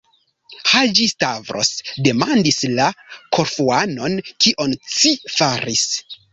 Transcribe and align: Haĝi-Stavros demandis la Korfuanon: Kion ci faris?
Haĝi-Stavros 0.69 1.69
demandis 2.07 2.59
la 2.81 2.89
Korfuanon: 3.39 4.19
Kion 4.47 4.77
ci 4.97 5.17
faris? 5.39 5.89